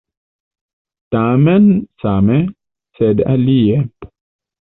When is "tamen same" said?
1.15-2.39